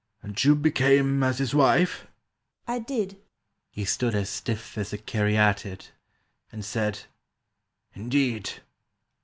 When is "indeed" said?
7.93-8.49